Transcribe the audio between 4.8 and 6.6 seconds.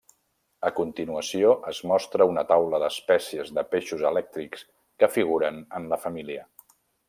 que figuren en la família.